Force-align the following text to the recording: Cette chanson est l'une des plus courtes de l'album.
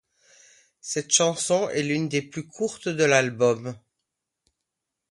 Cette 0.79 1.11
chanson 1.11 1.69
est 1.69 1.83
l'une 1.83 2.09
des 2.09 2.23
plus 2.23 2.47
courtes 2.47 2.87
de 2.89 3.03
l'album. 3.03 3.77